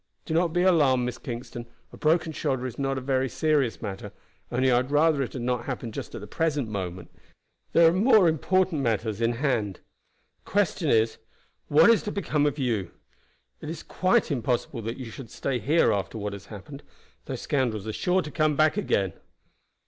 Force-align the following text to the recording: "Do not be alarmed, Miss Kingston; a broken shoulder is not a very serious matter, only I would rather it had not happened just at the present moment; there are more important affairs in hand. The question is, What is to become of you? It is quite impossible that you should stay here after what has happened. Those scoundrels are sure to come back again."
"Do 0.25 0.33
not 0.33 0.47
be 0.47 0.63
alarmed, 0.63 1.05
Miss 1.05 1.19
Kingston; 1.19 1.67
a 1.93 1.95
broken 1.97 2.31
shoulder 2.31 2.65
is 2.65 2.79
not 2.79 2.97
a 2.97 3.01
very 3.01 3.29
serious 3.29 3.83
matter, 3.83 4.11
only 4.51 4.71
I 4.71 4.77
would 4.77 4.89
rather 4.89 5.21
it 5.21 5.33
had 5.33 5.43
not 5.43 5.65
happened 5.65 5.93
just 5.93 6.15
at 6.15 6.21
the 6.21 6.25
present 6.25 6.67
moment; 6.67 7.11
there 7.73 7.87
are 7.87 7.93
more 7.93 8.27
important 8.27 8.81
affairs 8.87 9.21
in 9.21 9.33
hand. 9.33 9.79
The 10.43 10.49
question 10.49 10.89
is, 10.89 11.19
What 11.67 11.91
is 11.91 12.01
to 12.01 12.11
become 12.11 12.47
of 12.47 12.57
you? 12.57 12.89
It 13.61 13.69
is 13.69 13.83
quite 13.83 14.31
impossible 14.31 14.81
that 14.81 14.97
you 14.97 15.11
should 15.11 15.29
stay 15.29 15.59
here 15.59 15.91
after 15.93 16.17
what 16.17 16.33
has 16.33 16.47
happened. 16.47 16.81
Those 17.25 17.41
scoundrels 17.41 17.85
are 17.85 17.93
sure 17.93 18.23
to 18.23 18.31
come 18.31 18.55
back 18.55 18.77
again." 18.77 19.13